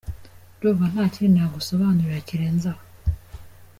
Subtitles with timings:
[0.57, 2.81] Ndumva nta kindi nagusobanurira kirenze aho”.